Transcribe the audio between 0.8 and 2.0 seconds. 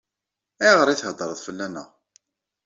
i theddṛeḍ fell-aneɣ?